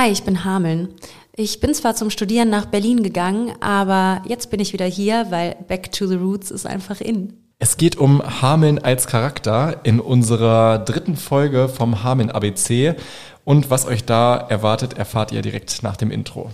[0.00, 0.94] Hi, ich bin Hameln.
[1.34, 5.56] Ich bin zwar zum Studieren nach Berlin gegangen, aber jetzt bin ich wieder hier, weil
[5.66, 7.32] Back to the Roots ist einfach in.
[7.58, 12.94] Es geht um Hameln als Charakter in unserer dritten Folge vom Hameln ABC.
[13.42, 16.52] Und was euch da erwartet, erfahrt ihr direkt nach dem Intro.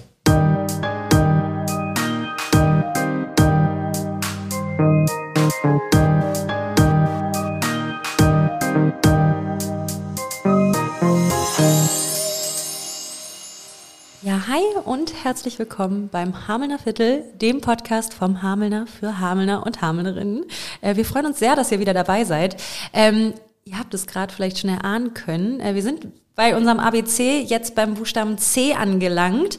[14.95, 20.45] Und herzlich willkommen beim Hamelner Viertel, dem Podcast vom Hamelner für Hamelner und Hamelnerinnen.
[20.83, 22.63] Äh, wir freuen uns sehr, dass ihr wieder dabei seid.
[22.93, 25.59] Ähm, ihr habt es gerade vielleicht schon erahnen können.
[25.59, 29.59] Äh, wir sind bei unserem ABC jetzt beim Buchstaben C angelangt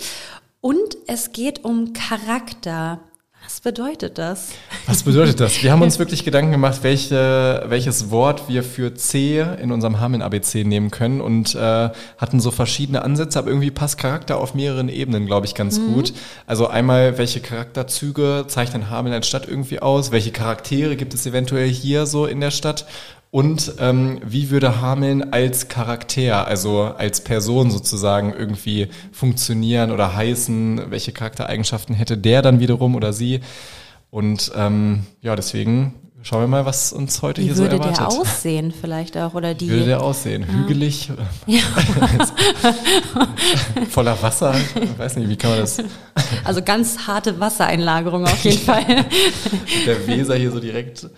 [0.61, 3.01] und es geht um Charakter.
[3.45, 4.49] Was bedeutet das?
[4.87, 5.61] Was bedeutet das?
[5.61, 10.23] Wir haben uns wirklich Gedanken gemacht, welche, welches Wort wir für C in unserem Hameln
[10.23, 14.89] ABC nehmen können und äh, hatten so verschiedene Ansätze, aber irgendwie passt Charakter auf mehreren
[14.89, 15.93] Ebenen, glaube ich, ganz mhm.
[15.93, 16.13] gut.
[16.47, 20.11] Also einmal, welche Charakterzüge zeichnen Hameln als Stadt irgendwie aus?
[20.11, 22.87] Welche Charaktere gibt es eventuell hier so in der Stadt?
[23.35, 30.89] Und ähm, wie würde Hameln als Charakter, also als Person sozusagen irgendwie funktionieren oder heißen?
[30.89, 33.41] Welche Charaktereigenschaften hätte der dann wiederum oder sie?
[34.09, 37.81] Und ähm, ja, deswegen schauen wir mal, was uns heute wie hier so erwartet.
[37.81, 39.33] Wie würde der aussehen vielleicht auch?
[39.33, 39.65] Oder die?
[39.65, 40.45] Wie würde der aussehen?
[40.47, 40.53] Ja.
[40.53, 41.11] Hügelig?
[41.45, 41.59] Ja.
[43.89, 44.55] Voller Wasser?
[44.81, 45.79] Ich weiß nicht, wie kann man das?
[46.45, 48.85] Also ganz harte Wassereinlagerung auf jeden Fall.
[49.85, 51.09] der Weser hier so direkt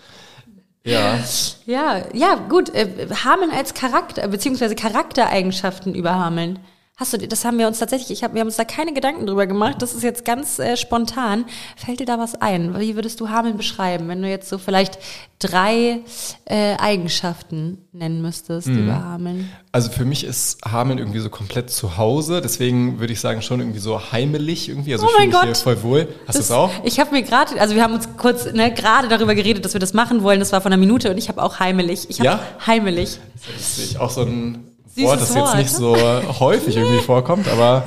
[0.88, 1.20] ja.
[1.66, 2.74] Ja, ja, gut.
[2.74, 6.60] Äh, Hameln als Charakter, beziehungsweise Charaktereigenschaften über Hameln.
[7.00, 9.28] Hast du, das haben wir uns tatsächlich, ich hab, wir haben uns da keine Gedanken
[9.28, 9.84] drüber gemacht.
[9.84, 11.46] Das ist jetzt ganz äh, spontan.
[11.76, 12.80] Fällt dir da was ein?
[12.80, 14.98] Wie würdest du Hameln beschreiben, wenn du jetzt so vielleicht
[15.38, 16.00] drei
[16.46, 18.86] äh, Eigenschaften nennen müsstest mhm.
[18.86, 19.48] über Hameln?
[19.72, 22.42] Also für mich ist Hameln irgendwie so komplett zu Hause.
[22.42, 24.94] Deswegen würde ich sagen schon irgendwie so heimelig irgendwie.
[24.94, 26.08] Also oh ich fühle mich hier voll wohl.
[26.28, 26.72] Hast du es auch?
[26.84, 29.80] Ich habe mir gerade, also wir haben uns kurz ne, gerade darüber geredet, dass wir
[29.80, 30.40] das machen wollen.
[30.40, 32.10] Das war vor einer Minute und ich habe auch heimelig.
[32.10, 32.40] Ich habe ja?
[32.66, 33.20] heimelig.
[33.56, 34.67] Das ist auch so ein
[35.04, 35.96] Wort, das jetzt nicht so
[36.40, 37.84] häufig irgendwie vorkommt, aber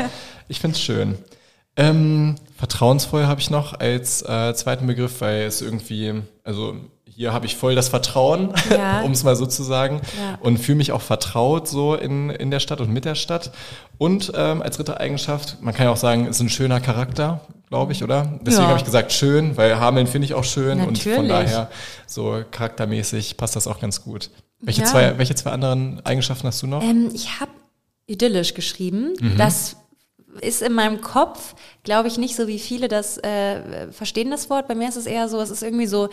[0.48, 1.18] ich finde es schön.
[1.76, 6.76] Ähm, vertrauensvoll habe ich noch als äh, zweiten Begriff, weil es irgendwie, also
[7.20, 9.00] hier habe ich voll das Vertrauen, ja.
[9.04, 10.38] um es mal so zu sagen, ja.
[10.40, 13.52] und fühle mich auch vertraut so in, in der Stadt und mit der Stadt.
[13.98, 17.92] Und ähm, als dritte Eigenschaft, man kann ja auch sagen, ist ein schöner Charakter, glaube
[17.92, 18.38] ich, oder?
[18.40, 18.68] Deswegen ja.
[18.68, 21.06] habe ich gesagt schön, weil Hameln finde ich auch schön Natürlich.
[21.08, 21.70] und von daher
[22.06, 24.30] so charaktermäßig passt das auch ganz gut.
[24.60, 26.82] Welche, zwei, welche zwei anderen Eigenschaften hast du noch?
[26.82, 27.50] Ähm, ich habe
[28.06, 29.12] idyllisch geschrieben.
[29.20, 29.36] Mhm.
[29.36, 29.76] Das
[30.40, 34.68] ist in meinem Kopf, glaube ich, nicht so wie viele das äh, verstehen das Wort.
[34.68, 36.08] Bei mir ist es eher so, es ist irgendwie so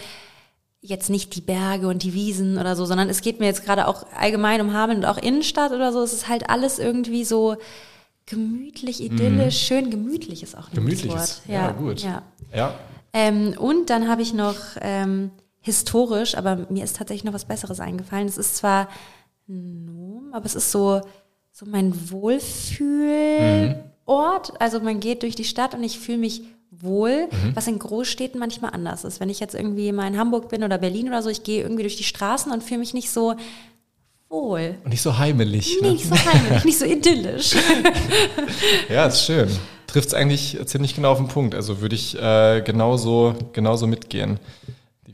[0.90, 3.88] jetzt nicht die Berge und die Wiesen oder so, sondern es geht mir jetzt gerade
[3.88, 6.02] auch allgemein um Hameln und auch Innenstadt oder so.
[6.02, 7.58] Es ist halt alles irgendwie so
[8.26, 9.66] gemütlich, idyllisch, mhm.
[9.66, 11.42] schön gemütlich ist auch ein Gemütlich Wort.
[11.48, 12.02] Ja, ja, gut.
[12.02, 12.22] Ja.
[12.54, 12.76] ja.
[13.14, 15.32] Ähm, und dann habe ich noch ähm,
[15.62, 18.28] historisch, aber mir ist tatsächlich noch was Besseres eingefallen.
[18.28, 18.90] Es ist zwar
[19.48, 21.02] ein Nomen, aber es ist so,
[21.52, 23.80] so mein Wohlfühlort.
[24.06, 24.58] Mhm.
[24.60, 26.44] Also man geht durch die Stadt und ich fühle mich
[26.82, 27.56] wohl, mhm.
[27.56, 29.20] was in Großstädten manchmal anders ist.
[29.20, 31.84] Wenn ich jetzt irgendwie mal in Hamburg bin oder Berlin oder so, ich gehe irgendwie
[31.84, 33.36] durch die Straßen und fühle mich nicht so
[34.30, 34.76] wohl.
[34.84, 35.80] Und nicht so heimelig.
[35.82, 35.92] Ne?
[35.94, 37.56] Nicht so heimelig, nicht so idyllisch.
[38.90, 39.50] ja, ist schön.
[39.88, 41.56] Trifft es eigentlich ziemlich genau auf den Punkt.
[41.56, 44.40] Also würde ich äh, genauso, genauso mitgehen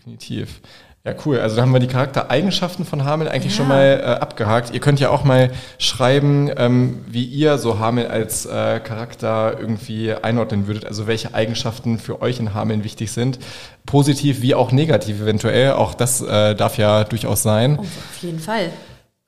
[0.04, 0.62] definitiv.
[1.06, 1.38] Ja, cool.
[1.40, 3.58] Also da haben wir die Charaktereigenschaften von Hamel eigentlich ja.
[3.58, 4.74] schon mal äh, abgehakt.
[4.74, 10.14] Ihr könnt ja auch mal schreiben, ähm, wie ihr so Hamel als äh, Charakter irgendwie
[10.14, 10.86] einordnen würdet.
[10.86, 13.40] Also welche Eigenschaften für euch in Hameln wichtig sind.
[13.86, 15.74] Positiv wie auch negativ eventuell.
[15.74, 17.80] Auch das äh, darf ja durchaus sein.
[17.80, 18.70] Oh, auf jeden Fall.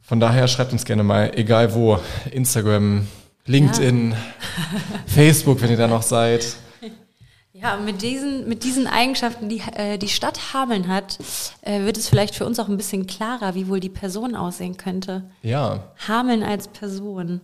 [0.01, 1.99] Von daher schreibt uns gerne mal, egal wo,
[2.31, 3.05] Instagram,
[3.47, 4.17] LinkedIn, ja.
[5.07, 6.55] Facebook, wenn ihr da noch seid.
[7.61, 11.17] Ja, mit diesen, mit diesen Eigenschaften, die äh, die Stadt Hameln hat,
[11.61, 14.75] äh, wird es vielleicht für uns auch ein bisschen klarer, wie wohl die Person aussehen
[14.75, 15.23] könnte.
[15.41, 15.93] Ja.
[16.05, 17.39] Hameln als Person.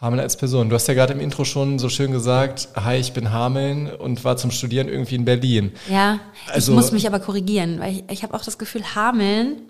[0.00, 0.68] Hameln als Person.
[0.68, 4.22] Du hast ja gerade im Intro schon so schön gesagt, hi, ich bin Hameln und
[4.22, 5.72] war zum Studieren irgendwie in Berlin.
[5.90, 6.20] Ja,
[6.52, 9.62] also, ich muss mich aber korrigieren, weil ich, ich habe auch das Gefühl, Hameln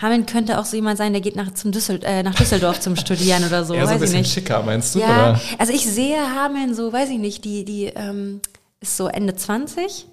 [0.00, 2.96] Hameln könnte auch so jemand sein, der geht nach, zum Düssel, äh, nach Düsseldorf zum
[2.96, 3.74] Studieren oder so.
[3.76, 4.98] Ja, so ein bisschen schicker, meinst du?
[4.98, 5.40] Ja, oder?
[5.58, 8.40] also ich sehe Hameln so, weiß ich nicht, die, die ähm,
[8.80, 10.06] ist so Ende 20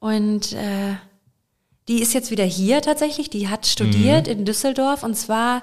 [0.00, 0.96] und äh,
[1.88, 3.30] die ist jetzt wieder hier tatsächlich.
[3.30, 4.32] Die hat studiert mhm.
[4.32, 5.62] in Düsseldorf und zwar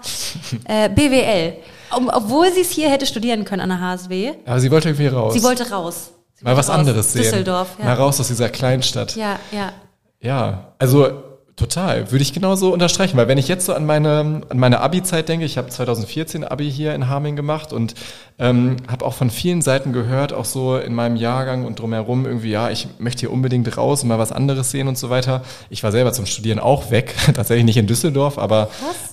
[0.66, 1.58] äh, BWL.
[1.96, 4.34] Um, obwohl sie es hier hätte studieren können an der HSW.
[4.46, 5.34] Aber sie wollte irgendwie raus.
[5.34, 6.12] Sie wollte raus.
[6.34, 6.76] Sie Mal was raus.
[6.76, 7.24] anderes sehen.
[7.24, 7.86] Düsseldorf, ja.
[7.86, 9.16] Mal raus aus dieser Kleinstadt.
[9.16, 9.74] Ja, ja.
[10.22, 11.23] Ja, also
[11.56, 15.30] Total, würde ich genauso unterstreichen, weil wenn ich jetzt so an meine, an meine Abi-Zeit
[15.30, 17.94] denke, ich habe 2014 Abi hier in Hameln gemacht und
[18.40, 22.50] ähm, habe auch von vielen Seiten gehört, auch so in meinem Jahrgang und drumherum irgendwie,
[22.50, 25.44] ja, ich möchte hier unbedingt raus und mal was anderes sehen und so weiter.
[25.70, 28.70] Ich war selber zum Studieren auch weg, tatsächlich nicht in Düsseldorf, aber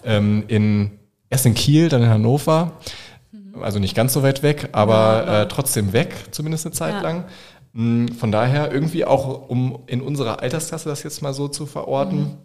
[0.07, 0.93] ähm, in,
[1.29, 2.73] erst in Kiel, dann in Hannover,
[3.61, 7.01] also nicht ganz so weit weg, aber äh, trotzdem weg, zumindest eine Zeit Ja.
[7.03, 7.25] lang.
[7.73, 12.37] Mm, Von daher irgendwie auch, um in unserer Altersklasse das jetzt mal so zu verorten,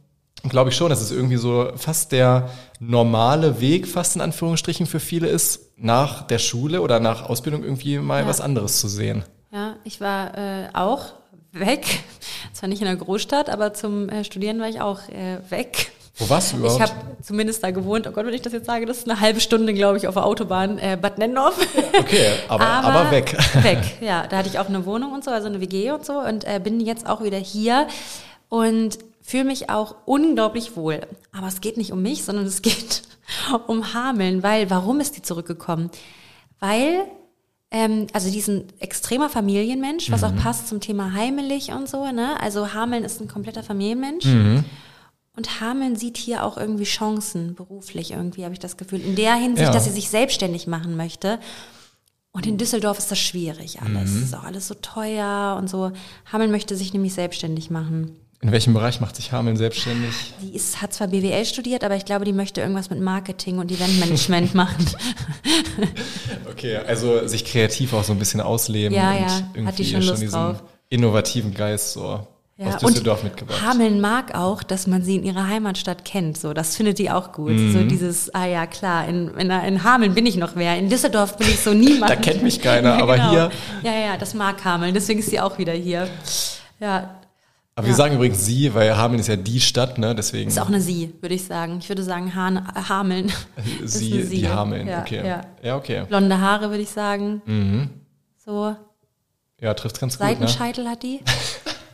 [0.50, 2.50] glaube ich schon, dass es irgendwie so fast der
[2.80, 7.98] normale Weg, fast in Anführungsstrichen für viele ist, nach der Schule oder nach Ausbildung irgendwie
[7.98, 8.27] mal Ja.
[8.27, 9.24] was anderes zu sehen.
[9.51, 11.13] Ja, ich war äh, auch
[11.51, 11.86] weg.
[12.54, 15.92] Zwar nicht in der Großstadt, aber zum äh, Studieren war ich auch äh, weg.
[16.18, 16.82] Wo warst du überhaupt?
[16.82, 18.08] Ich habe zumindest da gewohnt.
[18.08, 20.14] Oh Gott, wenn ich das jetzt sage, das ist eine halbe Stunde, glaube ich, auf
[20.14, 21.58] der Autobahn äh, Bad Nennendorf.
[22.00, 23.36] okay, aber, aber, weg.
[23.64, 24.26] Weg, ja.
[24.28, 26.62] Da hatte ich auch eine Wohnung und so, also eine WG und so und äh,
[26.64, 27.88] bin jetzt auch wieder hier
[28.48, 31.02] und fühle mich auch unglaublich wohl.
[31.36, 33.04] Aber es geht nicht um mich, sondern es geht
[33.68, 35.90] um Hameln, weil, warum ist die zurückgekommen?
[36.62, 37.06] Weil,
[37.72, 42.10] ähm, also die ist ein extremer Familienmensch, was auch passt zum Thema heimelig und so,
[42.12, 42.40] ne?
[42.40, 44.26] Also Hameln ist ein kompletter Familienmensch.
[45.36, 49.02] Und Hameln sieht hier auch irgendwie Chancen beruflich irgendwie, habe ich das Gefühl.
[49.02, 49.72] In der Hinsicht, Ja.
[49.74, 51.40] dass sie sich selbstständig machen möchte.
[52.32, 54.12] Und in Düsseldorf ist das schwierig alles.
[54.12, 54.18] Mhm.
[54.18, 55.92] Es ist auch alles so teuer und so.
[56.32, 58.16] Hameln möchte sich nämlich selbstständig machen.
[58.42, 60.14] In welchem Bereich macht sich Hameln selbstständig?
[60.42, 63.72] Die ist, hat zwar BWL studiert, aber ich glaube, die möchte irgendwas mit Marketing und
[63.72, 64.86] Eventmanagement machen.
[66.52, 69.86] Okay, also sich kreativ auch so ein bisschen ausleben Ja, und ja, irgendwie hat die
[69.86, 70.64] schon Lust diesen drauf.
[70.90, 73.62] innovativen Geist so Ja, aus Düsseldorf mitgebracht.
[73.62, 76.38] Hameln mag auch, dass man sie in ihrer Heimatstadt kennt.
[76.38, 77.52] So, das findet die auch gut.
[77.52, 77.74] Mhm.
[77.74, 80.78] So dieses, ah ja, klar, in, in, in Hameln bin ich noch wer.
[80.78, 82.10] In Düsseldorf bin ich so niemand.
[82.10, 83.30] Da kennt mich keiner, Ja, aber genau.
[83.31, 83.52] hier.
[83.84, 84.94] Ja, ja, das mag Hameln.
[84.94, 86.07] Deswegen ist sie auch wieder hier.
[86.80, 87.19] Ja,
[87.75, 90.16] Aber wir sagen übrigens sie, weil Hameln ist ja die Stadt, ne?
[90.16, 91.80] Deswegen ist auch eine Sie, würde ich sagen.
[91.80, 93.34] Ich würde sagen Hahn, Hameln.
[93.84, 94.88] Ist sie, eine die Hameln.
[94.88, 95.28] Ja, okay.
[95.28, 95.42] Ja.
[95.62, 95.75] Ja.
[95.75, 96.06] okay.
[96.08, 97.42] Blonde Haare, würde ich sagen.
[97.46, 97.90] Mhm.
[98.46, 98.75] So,
[99.60, 100.34] Ja, trifft ganz gut, ne?
[100.36, 101.19] Seitenscheitel hat die.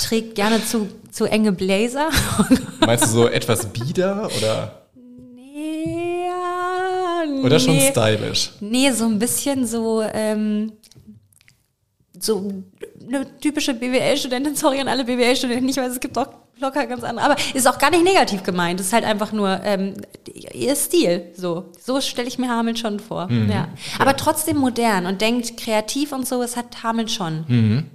[0.01, 2.09] Trägt gerne zu, zu enge Blazer.
[2.80, 4.81] Meinst du so etwas bieder oder,
[5.56, 7.92] ja, oder schon nee.
[7.92, 8.51] stylisch?
[8.59, 10.71] Nee, so ein bisschen so, ähm,
[12.19, 12.63] so
[13.07, 16.27] eine typische BWL-Studentin, sorry an alle BWL-Studenten, ich weiß, es gibt auch
[16.59, 19.95] locker ganz andere, aber ist auch gar nicht negativ gemeint, ist halt einfach nur ähm,
[20.53, 21.71] ihr Stil, so.
[21.80, 23.68] So stelle ich mir Hameln schon vor, ja.
[24.00, 27.89] Aber trotzdem modern und denkt kreativ und so, es hat Hameln schon.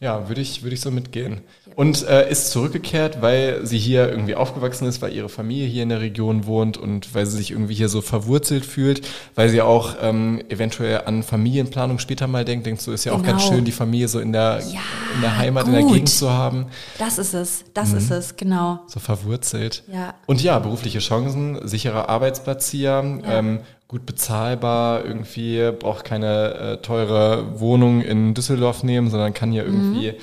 [0.00, 1.42] Ja, würde ich, würde ich so mitgehen.
[1.76, 5.90] Und äh, ist zurückgekehrt, weil sie hier irgendwie aufgewachsen ist, weil ihre Familie hier in
[5.90, 9.94] der Region wohnt und weil sie sich irgendwie hier so verwurzelt fühlt, weil sie auch
[10.00, 13.54] ähm, eventuell an Familienplanung später mal denkt, denkt so, ist ja auch ganz Genau.
[13.56, 14.80] schön, die Familie so in der, Ja,
[15.14, 15.92] in der Heimat, in der gut.
[15.92, 16.66] Gegend zu haben.
[16.98, 18.80] Das ist es, das ist es, genau.
[18.86, 19.84] so verwurzelt.
[19.92, 20.14] Ja.
[20.26, 27.58] Und ja, berufliche Chancen, sicherer Arbeitsplatz hier, ähm, gut bezahlbar, irgendwie braucht keine äh, teure
[27.58, 30.14] Wohnung in Düsseldorf nehmen, sondern kann hier irgendwie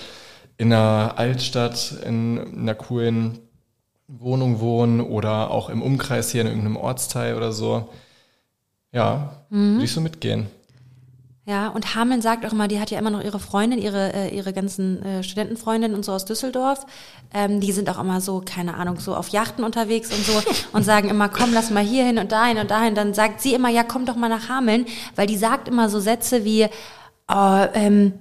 [0.55, 3.39] in einer Altstadt, in einer coolen
[4.07, 7.89] Wohnung wohnen oder auch im Umkreis hier in irgendeinem Ortsteil oder so.
[8.93, 10.47] Ja, würde ich so mitgehen.
[11.49, 14.35] Ja, und Hameln sagt auch immer, die hat ja immer noch ihre Freundin, ihre, äh,
[14.35, 16.85] ihre ganzen äh, Studentenfreundinnen und so aus Düsseldorf.
[17.33, 20.33] Ähm, die sind auch immer so, keine Ahnung, so auf Yachten unterwegs und so
[20.73, 22.95] und sagen immer, komm, lass mal hier hin und dahin und dahin.
[22.95, 26.01] Dann sagt sie immer, ja, komm doch mal nach Hameln, weil die sagt immer so
[26.01, 26.67] Sätze wie,
[27.29, 28.11] oh, ähm,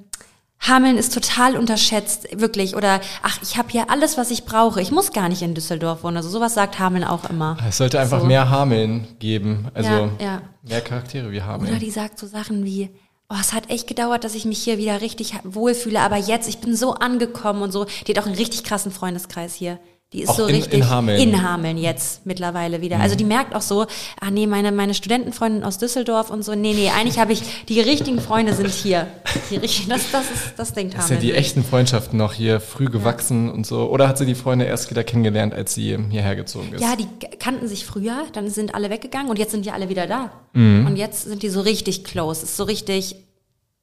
[0.60, 2.76] Hameln ist total unterschätzt, wirklich.
[2.76, 4.80] Oder, ach, ich habe hier alles, was ich brauche.
[4.80, 6.16] Ich muss gar nicht in Düsseldorf wohnen.
[6.16, 7.56] Also sowas sagt Hameln auch immer.
[7.68, 8.26] Es sollte einfach So.
[8.26, 10.42] mehr Hameln geben, also Ja, ja.
[10.62, 11.78] mehr Charaktere wie Oder Hameln.
[11.80, 12.88] die sagt so Sachen wie,
[13.28, 16.58] oh, es hat echt gedauert, dass ich mich hier wieder richtig wohlfühle, aber jetzt, ich
[16.58, 17.84] bin so angekommen und so.
[18.06, 19.78] Die hat auch einen richtig krassen Freundeskreis hier.
[20.16, 21.20] Die ist Auch so in- richtig in Hameln.
[21.20, 22.98] in Hameln jetzt mittlerweile wieder.
[23.00, 23.82] Also die merkt auch so,
[24.18, 27.80] ah nee, meine, meine Studentenfreundin aus Düsseldorf und so, nee, nee, eigentlich habe ich, die
[27.80, 29.08] richtigen Freunde sind hier.
[29.50, 31.28] Die richtigen, das, das ist, das denkt Das ist ja Hameln.
[31.28, 33.90] die echten Freundschaften noch hier früh gewachsen und so.
[33.90, 36.80] Oder hat sie die Freunde erst wieder kennengelernt, als sie hierher gezogen ist?
[36.80, 37.06] Ja, die
[37.38, 40.30] kannten sich früher, dann sind alle weggegangen und jetzt sind die alle wieder da.
[40.54, 40.86] Mhm.
[40.86, 42.42] Und jetzt sind die so richtig close.
[42.44, 43.16] Ist so richtig,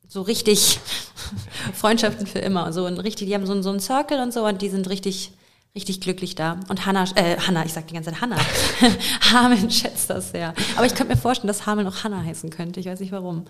[0.08, 0.80] so richtig
[1.74, 2.74] Freundschaften für immer.
[2.74, 4.90] So ein richtig, die haben so, einen- so einen Circle und so und die sind
[4.90, 5.32] richtig,
[5.76, 6.60] richtig glücklich da.
[6.70, 8.40] Und Hannah, äh, Hannah, ich sag die ganze Zeit Hannah.
[9.32, 10.54] Hameln schätzt das sehr.
[10.76, 12.80] Aber ich könnte mir vorstellen, dass Hameln auch Hannah heißen könnte.
[12.80, 13.46] Ich weiß nicht warum.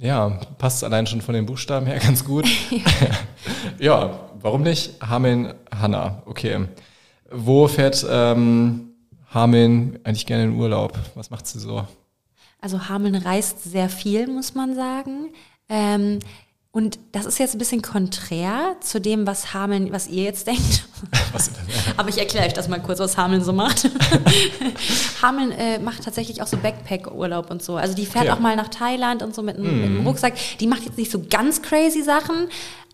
[0.00, 2.46] Ja, passt allein schon von den Buchstaben her ganz gut.
[3.78, 5.00] ja, warum nicht?
[5.00, 6.66] Hameln, Hanna, okay.
[7.30, 8.94] Wo fährt ähm,
[9.32, 10.96] Hameln eigentlich gerne in Urlaub?
[11.14, 11.86] Was macht sie so?
[12.60, 15.30] Also Hameln reist sehr viel, muss man sagen.
[15.68, 16.20] Ähm,
[16.78, 20.86] Und das ist jetzt ein bisschen konträr zu dem, was Hameln, was ihr jetzt denkt.
[21.96, 23.90] Aber ich erkläre euch das mal kurz, was Hameln so macht.
[25.22, 27.74] Hameln äh, macht tatsächlich auch so Backpack-Urlaub und so.
[27.74, 28.32] Also die fährt okay.
[28.32, 29.62] auch mal nach Thailand und so mit, mm.
[29.62, 30.34] mit einem Rucksack.
[30.60, 32.46] Die macht jetzt nicht so ganz crazy Sachen,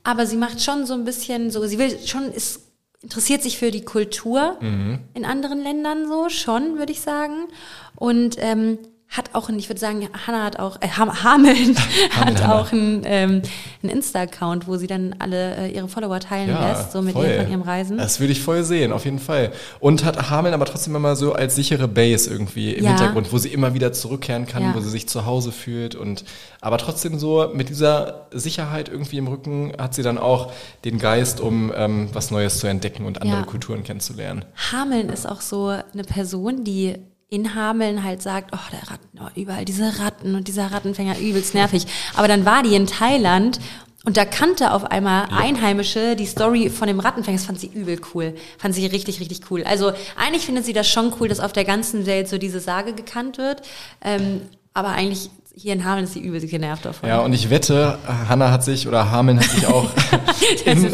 [0.02, 2.62] aber sie macht schon so ein bisschen so, sie will schon, ist
[3.02, 5.00] interessiert sich für die Kultur mhm.
[5.12, 7.48] in anderen Ländern so, schon, würde ich sagen.
[7.96, 8.78] Und ähm,
[9.16, 11.76] hat auch, ein, ich würde sagen, Hannah hat auch, äh, Hameln
[12.10, 13.42] hat auch einen, ähm,
[13.82, 17.42] einen Insta-Account, wo sie dann alle äh, ihre Follower teilen ja, lässt, so mit ihr
[17.42, 17.96] von ihrem Reisen.
[17.96, 19.52] Das würde ich voll sehen, auf jeden Fall.
[19.78, 22.90] Und hat Hameln aber trotzdem immer so als sichere Base irgendwie im ja.
[22.90, 24.74] Hintergrund, wo sie immer wieder zurückkehren kann, ja.
[24.74, 26.24] wo sie sich zu Hause fühlt und
[26.60, 30.50] aber trotzdem so mit dieser Sicherheit irgendwie im Rücken hat sie dann auch
[30.84, 34.44] den Geist, um ähm, was Neues zu entdecken und andere Kulturen kennenzulernen.
[34.72, 36.96] Hameln ist auch so eine Person, die
[37.34, 41.54] in Hameln halt sagt, oh, der Ratten, oh, überall diese Ratten und dieser Rattenfänger übelst
[41.54, 41.86] nervig.
[42.14, 43.58] Aber dann war die in Thailand
[44.04, 47.38] und da kannte auf einmal Einheimische die Story von dem Rattenfänger.
[47.38, 48.34] Das fand sie übel cool.
[48.58, 49.64] Fand sie richtig, richtig cool.
[49.64, 52.92] Also eigentlich findet sie das schon cool, dass auf der ganzen Welt so diese Sage
[52.92, 53.62] gekannt wird.
[54.02, 54.42] Ähm,
[54.74, 57.08] aber eigentlich hier in Hameln ist sie übelst genervt davon.
[57.08, 59.88] Ja, und ich wette, Hanna hat sich oder Hameln hat sich auch
[60.64, 60.92] in,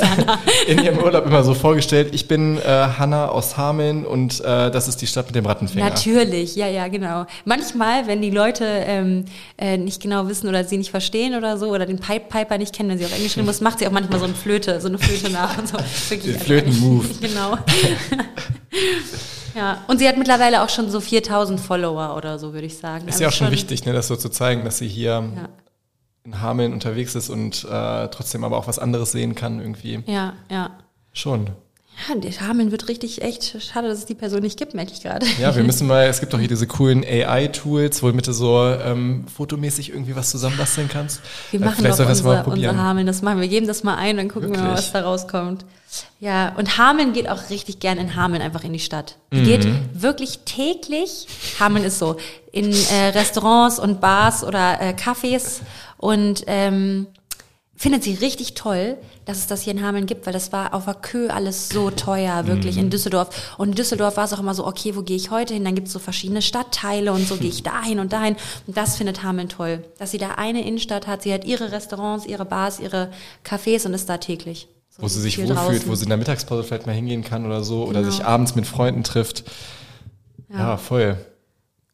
[0.66, 2.62] in, ihrem Urlaub immer so vorgestellt, ich bin äh,
[2.98, 5.88] Hanna aus Hameln und äh, das ist die Stadt mit dem Rattenfänger.
[5.88, 7.24] Natürlich, ja, ja, genau.
[7.46, 9.24] Manchmal, wenn die Leute ähm,
[9.56, 12.74] äh, nicht genau wissen oder sie nicht verstehen oder so oder den Pipe Piper nicht
[12.74, 14.88] kennen, wenn sie auf Englisch reden muss, macht sie auch manchmal so eine Flöte, so
[14.88, 15.78] eine Flöte nach und so.
[16.10, 17.06] Wirklich, den Flöten-Move.
[17.20, 17.56] genau.
[19.54, 23.08] Ja, und sie hat mittlerweile auch schon so 4000 Follower oder so, würde ich sagen.
[23.08, 25.48] Ist also ja auch schon wichtig, ne, das so zu zeigen, dass sie hier ja.
[26.24, 30.02] in Hameln unterwegs ist und äh, trotzdem aber auch was anderes sehen kann irgendwie.
[30.06, 30.70] Ja, ja.
[31.12, 31.50] Schon.
[32.08, 35.02] Ja, der Hameln wird richtig echt schade, dass es die Person nicht gibt, merke ich
[35.02, 35.26] gerade.
[35.40, 39.24] Ja, wir müssen mal, es gibt doch hier diese coolen AI-Tools, womit du so ähm,
[39.26, 41.20] fotomäßig irgendwie was zusammenbasteln kannst.
[41.50, 43.48] Wir äh, machen äh, doch unser, unser Hameln, das machen wir.
[43.48, 44.62] geben das mal ein, dann gucken Wirklich?
[44.62, 45.64] wir mal, was da rauskommt.
[46.20, 49.16] Ja, und Hameln geht auch richtig gern in Hameln einfach in die Stadt.
[49.32, 49.44] Die mhm.
[49.44, 51.26] geht wirklich täglich,
[51.58, 52.16] Hameln ist so,
[52.52, 55.60] in äh, Restaurants und Bars oder äh, Cafés
[55.96, 57.06] und ähm,
[57.80, 60.84] findet sie richtig toll, dass es das hier in Hameln gibt, weil das war auf
[60.84, 62.82] der Kö alles so teuer, wirklich mhm.
[62.82, 63.54] in Düsseldorf.
[63.56, 65.64] Und in Düsseldorf war es auch immer so, okay, wo gehe ich heute hin?
[65.64, 68.36] Dann gibt es so verschiedene Stadtteile und so gehe ich dahin und dahin.
[68.66, 71.22] Und das findet Hameln toll, dass sie da eine Innenstadt hat.
[71.22, 73.12] Sie hat ihre Restaurants, ihre Bars, ihre
[73.46, 74.68] Cafés und ist da täglich.
[74.90, 75.88] So wo sie sich wohlfühlt, draußen.
[75.88, 77.98] wo sie in der Mittagspause vielleicht mal hingehen kann oder so genau.
[77.98, 79.44] oder sich abends mit Freunden trifft.
[80.50, 81.16] Ja, ja voll.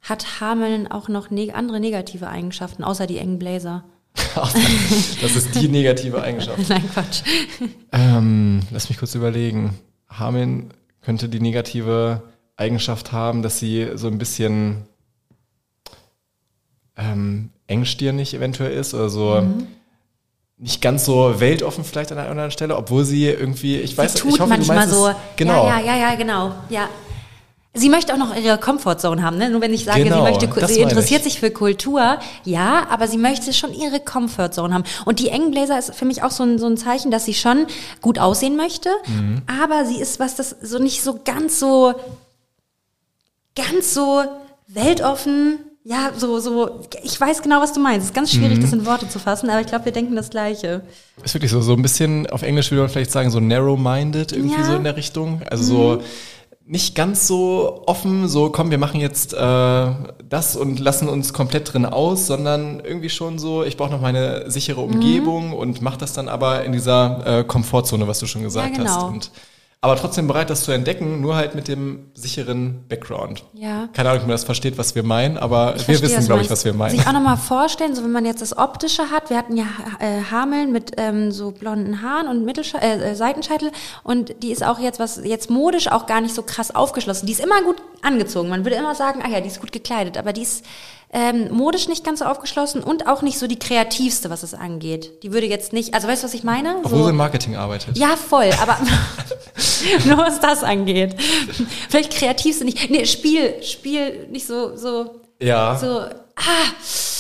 [0.03, 3.85] Hat Hameln auch noch neg andere negative Eigenschaften, außer die engen Bläser?
[5.21, 6.59] das ist die negative Eigenschaft.
[6.69, 7.23] Nein, Quatsch.
[7.93, 9.79] Ähm, lass mich kurz überlegen.
[10.09, 12.23] Hameln könnte die negative
[12.57, 14.85] Eigenschaft haben, dass sie so ein bisschen
[16.97, 19.67] ähm, engstirnig eventuell ist oder so mhm.
[20.57, 24.19] nicht ganz so weltoffen vielleicht an einer anderen Stelle, obwohl sie irgendwie, ich weiß, sie
[24.21, 25.09] tut ich hoffe, manchmal du meinst so.
[25.09, 25.67] Es, genau.
[25.67, 26.55] Ja, ja, ja, ja, genau.
[26.71, 26.89] Ja,
[27.77, 29.51] Sie möchte auch noch ihre Comfortzone haben, ne?
[29.51, 33.19] Nur wenn ich sage, genau, sie möchte, sie interessiert sich für Kultur, ja, aber sie
[33.19, 34.85] möchte schon ihre Comfortzone haben.
[35.05, 37.35] Und die engen Bläser ist für mich auch so ein, so ein Zeichen, dass sie
[37.35, 37.67] schon
[38.01, 39.43] gut aussehen möchte, mhm.
[39.47, 41.93] aber sie ist was, das so nicht so ganz so,
[43.55, 44.25] ganz so
[44.69, 48.01] weltoffen, ja, so, so, ich weiß genau, was du meinst.
[48.01, 48.63] Es ist ganz schwierig, mhm.
[48.63, 50.83] das in Worte zu fassen, aber ich glaube, wir denken das Gleiche.
[51.23, 54.57] Ist wirklich so, so ein bisschen, auf Englisch würde man vielleicht sagen, so narrow-minded, irgendwie
[54.57, 54.65] ja.
[54.65, 55.43] so in der Richtung.
[55.49, 55.69] Also mhm.
[55.69, 56.03] so,
[56.69, 59.87] nicht ganz so offen, so komm, wir machen jetzt äh,
[60.29, 64.51] das und lassen uns komplett drin aus, sondern irgendwie schon so, ich brauche noch meine
[64.51, 65.55] sichere Umgebung mhm.
[65.55, 68.97] und mach das dann aber in dieser äh, Komfortzone, was du schon gesagt ja, genau.
[68.97, 69.03] hast.
[69.05, 69.31] Und
[69.87, 73.45] aber trotzdem bereit, das zu entdecken, nur halt mit dem sicheren Background.
[73.55, 73.89] Ja.
[73.93, 76.43] Keine Ahnung, ob man das versteht, was wir meinen, aber ich wir verstehe, wissen, glaube
[76.43, 76.97] ich, was wir meinen.
[76.97, 79.67] Sich auch nochmal vorstellen, so wenn man jetzt das Optische hat, wir hatten ja
[80.01, 83.71] äh, Hameln mit ähm, so blonden Haaren und Mittelsche äh, Seitenscheitel
[84.03, 87.27] und die ist auch jetzt was jetzt modisch auch gar nicht so krass aufgeschlossen.
[87.27, 88.49] Die ist immer gut angezogen.
[88.49, 90.65] Man würde immer sagen, ah ja, die ist gut gekleidet, aber die ist
[91.13, 95.23] ähm, modisch nicht ganz so aufgeschlossen und auch nicht so die kreativste, was es angeht.
[95.23, 96.77] Die würde jetzt nicht, also weißt du, was ich meine?
[96.79, 97.97] Obwohl so, sie im Marketing arbeitet.
[97.97, 98.77] Ja, voll, aber
[100.07, 101.17] nur was das angeht.
[101.89, 102.91] Vielleicht kreativste nicht.
[102.91, 105.77] Nee, Spiel, Spiel nicht so, so, ja.
[105.77, 106.67] so, ah,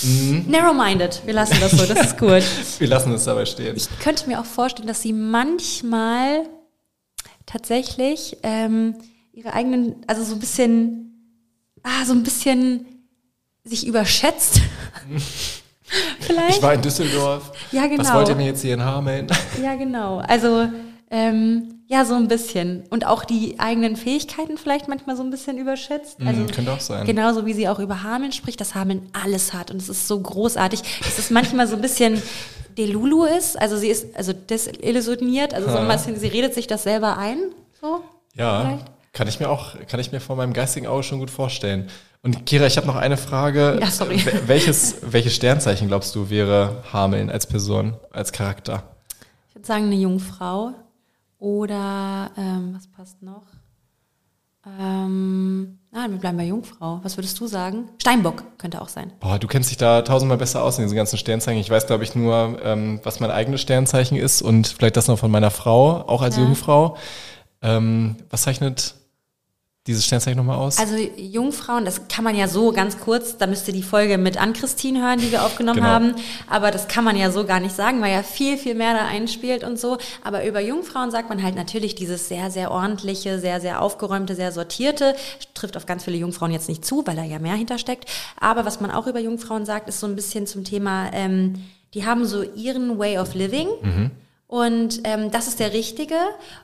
[0.02, 0.45] mhm.
[0.49, 1.23] narrow-minded.
[1.25, 2.42] Wir lassen das so, das ist gut.
[2.78, 3.76] Wir lassen es dabei stehen.
[3.76, 6.47] Ich könnte mir auch vorstellen, dass sie manchmal
[7.47, 8.97] tatsächlich ähm,
[9.33, 11.40] ihre eigenen, also so ein bisschen,
[11.83, 12.87] ah, so ein bisschen
[13.64, 14.61] sich überschätzt.
[16.21, 16.56] Vielleicht.
[16.56, 17.52] Ich war in Düsseldorf.
[17.71, 18.02] Ja, genau.
[18.02, 19.28] Was wollt ihr mir jetzt hier in Hameln?
[19.62, 20.18] Ja, genau.
[20.18, 20.68] Also,
[21.10, 22.82] ähm, ja, so ein bisschen.
[22.90, 26.18] Und auch die eigenen Fähigkeiten vielleicht manchmal so ein bisschen überschätzt.
[26.20, 27.06] Mhm, also, mm, könnte auch sein.
[27.06, 29.70] Genauso wie sie auch über Hameln spricht, dass Hameln alles hat.
[29.70, 30.82] Und es ist so großartig.
[31.06, 32.20] Es ist manchmal so ein bisschen
[32.76, 33.58] Delulu ist.
[33.60, 37.38] Also sie ist also desillusioniert, also so ein bisschen, sie redet sich das selber ein.
[37.80, 38.00] So,
[38.34, 38.84] Ja, vielleicht?
[39.12, 41.88] kann ich mir auch, kann ich mir vor meinem geistigen Auge schon gut vorstellen.
[42.22, 43.78] Und Kira, ich habe noch eine Frage.
[43.80, 44.16] Ja, sorry.
[44.16, 48.82] Wel- Welches, welches Sternzeichen glaubst du wäre Hameln als Person, als Charakter?
[49.50, 50.72] Ich würde sagen, eine Jungfrau.
[51.38, 53.43] Oder, ähm, was passt noch?
[54.81, 56.99] Ähm, nein, wir bleiben bei Jungfrau.
[57.05, 57.88] Was würdest du sagen?
[58.00, 59.12] Steinbock könnte auch sein.
[59.21, 61.61] Boah, du kennst dich da tausendmal besser aus in diesen ganzen Sternzeichen.
[61.61, 65.19] Ich weiß, glaube ich, nur, ähm, was mein eigenes Sternzeichen ist und vielleicht das noch
[65.19, 66.43] von meiner Frau, auch als Ja.
[66.43, 66.97] Jungfrau.
[67.62, 68.95] Ähm, was zeichnet
[69.87, 70.78] dieses Sternzeichen nochmal aus?
[70.78, 74.37] Also Jungfrauen, das kann man ja so ganz kurz, da müsst ihr die Folge mit
[74.40, 75.88] Ann-Christine hören, die wir aufgenommen Genau.
[75.88, 76.14] haben.
[76.50, 79.07] Aber das kann man ja so gar nicht sagen, weil ja viel, viel mehr da
[79.07, 79.99] einspielt und so.
[80.25, 84.52] Aber über Jungfrauen sagt man halt natürlich dieses sehr, sehr ordentliche, sehr, sehr aufgeräumte, sehr
[84.52, 85.14] sortierte.
[85.55, 88.07] Trifft auf ganz viele Jungfrauen jetzt nicht zu, weil da ja mehr hintersteckt.
[88.40, 91.55] Aber was man auch über Jungfrauen sagt, ist so ein bisschen zum Thema, ähm,
[91.95, 93.69] die haben so ihren Way of living.
[94.49, 96.15] Und ähm, das ist der richtige.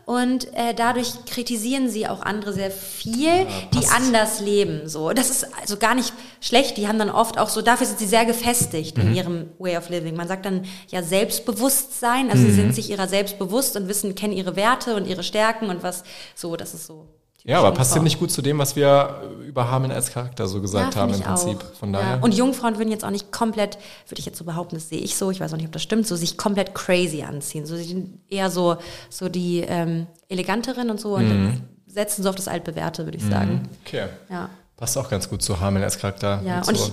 [0.07, 3.93] Und äh, dadurch kritisieren sie auch andere sehr viel, die passt.
[3.93, 4.89] anders leben.
[4.89, 6.77] So, das ist also gar nicht schlecht.
[6.77, 9.03] Die haben dann oft auch so, dafür sind sie sehr gefestigt Mhm.
[9.09, 10.15] in ihrem Way of living.
[10.15, 12.31] Man sagt dann ja Selbstbewusstsein.
[12.31, 12.47] Also Mhm.
[12.51, 15.83] sie sind sich ihrer selbst bewusst und wissen, kennen ihre Werte und ihre Stärken und
[15.83, 16.05] was.
[16.37, 17.09] So, das ist so.
[17.45, 20.95] Ja, aber passt nicht gut zu dem, was wir über Hameln als Charakter so gesagt
[20.95, 21.59] Ja, haben im Prinzip.
[21.59, 21.75] auch.
[21.79, 22.01] Von Ja.
[22.01, 22.23] daher.
[22.23, 23.77] Und Jungfrauen würden jetzt auch nicht komplett,
[24.09, 25.83] würde ich jetzt so behaupten, das sehe ich so, ich weiß auch nicht, ob das
[25.83, 27.67] stimmt, so sich komplett crazy anziehen.
[27.67, 28.77] So, sind eher so,
[29.11, 31.61] so die ähm, eleganteren und so und Mhm.
[31.87, 33.69] setzen so auf das Altbewährte, würde ich sagen.
[33.85, 34.07] okay.
[34.31, 34.49] Ja.
[34.77, 36.41] Passt auch ganz gut zu Hameln als Charakter.
[36.45, 36.87] Ja, und so.
[36.87, 36.93] ich,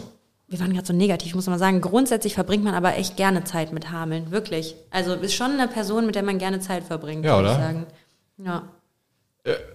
[0.50, 3.44] wir waren gerade so negativ, ich muss mal sagen, grundsätzlich verbringt man aber echt gerne
[3.46, 4.76] Zeit mit Hameln, wirklich.
[4.92, 7.64] Also ist schon eine Person, mit der man gerne Zeit verbringt, Ja, würde ich oder?
[7.64, 7.86] sagen.
[8.38, 8.64] Ja.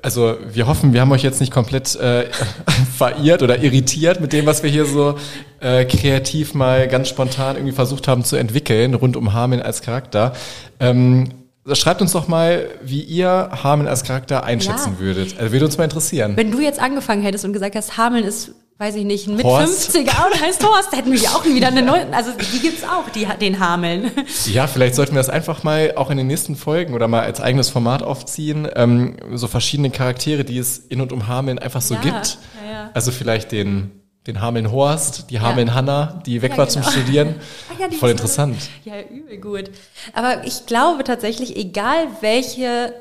[0.02, 2.26] Also wir hoffen, wir haben euch jetzt nicht komplett äh,
[2.97, 5.16] verirrt oder irritiert mit dem, was wir hier so
[5.61, 10.35] äh, kreativ mal ganz spontan irgendwie versucht haben zu entwickeln, rund um Hameln als Charakter.
[10.80, 11.30] Ähm,
[11.73, 15.00] schreibt uns doch mal, wie ihr Hameln als Charakter einschätzen Ja.
[15.00, 15.38] würdet.
[15.38, 16.37] Also würde uns mal interessieren.
[16.37, 19.44] Wenn du jetzt angefangen hättest und gesagt hast, Hameln ist, weiß ich nicht, ein mit
[19.44, 19.90] Horst.
[19.94, 23.08] 50er und heißt Horst, hätten wir ja auch wieder eine neue, also die gibt's auch,
[23.10, 24.10] die, den Hameln.
[24.46, 27.40] Ja, vielleicht sollten wir das einfach mal auch in den nächsten Folgen oder mal als
[27.40, 28.68] eigenes Format aufziehen.
[28.74, 32.38] Ähm, so verschiedene Charaktere, die es in und um Hameln einfach so Ja, gibt.
[32.66, 32.90] ja, ja.
[32.94, 33.92] Also vielleicht den,
[34.26, 36.92] den Hameln Horst, die Hameln Hanna, die weg Ja, war zum genau.
[36.92, 37.34] Studieren.
[37.72, 38.56] Ach ja, Voll interessant.
[38.84, 39.70] Ja, übel gut.
[40.14, 42.92] Aber ich glaube tatsächlich, egal welche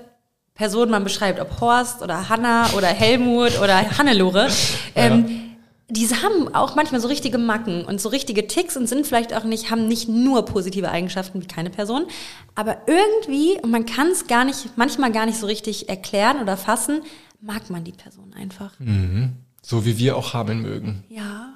[0.54, 4.50] Person man beschreibt, ob Horst oder Hanna oder Helmut oder Hannelore,
[4.96, 5.53] ähm,
[5.94, 9.44] diese haben auch manchmal so richtige Macken und so richtige Ticks und sind vielleicht auch
[9.44, 12.06] nicht, haben nicht nur positive Eigenschaften wie keine Person,
[12.56, 16.58] aber irgendwie, und man kann es gar nicht, manchmal gar nicht so richtig erklären oder
[16.58, 17.02] fassen,
[17.42, 18.74] mag man die Person einfach.
[19.62, 21.04] So wie wir auch Hameln mögen.
[21.10, 21.54] Ja.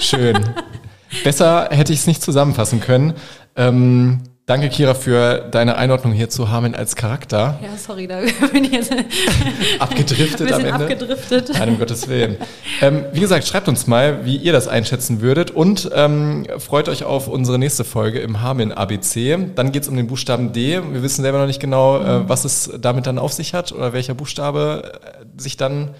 [0.00, 0.38] Schön.
[1.24, 3.14] Besser hätte ich es nicht zusammenfassen können.
[3.56, 7.60] Ähm, danke, Kira, für deine Einordnung hier zu Hameln als Charakter.
[7.62, 8.20] Ja, sorry, da
[8.52, 8.90] bin ich jetzt
[9.78, 10.74] Abgedriftet am Ende.
[10.74, 11.50] abgedriftet.
[11.54, 12.36] Nein, um Gottes Willen.
[12.80, 17.04] Ähm, wie gesagt, schreibt uns mal, wie ihr das einschätzen würdet und ähm, freut euch
[17.04, 19.38] auf unsere nächste Folge im Hameln ABC.
[19.54, 20.80] Dann geht's um den Buchstaben D.
[20.92, 23.92] Wir wissen selber noch nicht genau, äh, was es damit dann auf sich hat oder
[23.92, 25.90] welcher Buchstabe äh, sich dann,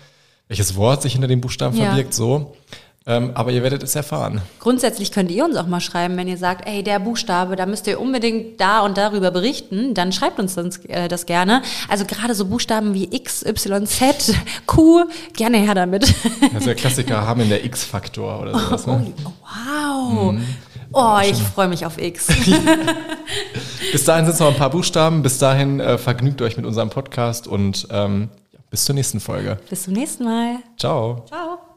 [0.48, 1.86] welches Wort sich hinter dem Buchstaben Ja.
[1.86, 2.56] verbirgt, so.
[3.06, 4.42] Ähm, aber ihr werdet es erfahren.
[4.60, 7.86] Grundsätzlich könnt ihr uns auch mal schreiben, wenn ihr sagt, ey, der Buchstabe, da müsst
[7.86, 11.62] ihr unbedingt da und darüber berichten, dann schreibt uns das, äh, das gerne.
[11.88, 14.34] Also gerade so Buchstaben wie X, Y, Z,
[14.66, 16.04] Q, gerne her damit.
[16.56, 18.86] Ist der Klassiker Hameln der X-Faktor oder sowas.
[18.86, 19.12] Ne?
[19.24, 20.34] Oh, wow.
[20.92, 22.26] Oh, ich freue mich auf X.
[23.92, 25.22] Bis dahin sind es noch ein paar Buchstaben.
[25.22, 28.28] Bis dahin äh, vergnügt euch mit unserem Podcast und ähm,
[28.70, 29.58] bis zur nächsten Folge.
[29.68, 30.56] Bis zum nächsten Mal.
[30.76, 31.24] Ciao.
[31.28, 31.67] Ciao.